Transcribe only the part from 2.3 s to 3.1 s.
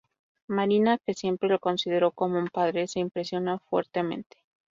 un padre, se